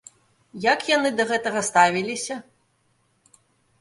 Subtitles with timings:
[0.65, 2.35] Як яны да гэтага ставіліся?